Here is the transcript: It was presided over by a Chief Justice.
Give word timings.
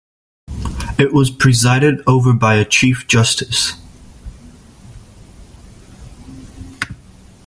It 0.97 1.13
was 1.13 1.29
presided 1.29 2.01
over 2.07 2.33
by 2.33 2.55
a 2.55 2.65
Chief 2.65 3.05
Justice. 3.05 3.73